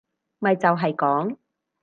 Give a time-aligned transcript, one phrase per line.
[0.39, 1.37] 咪就係講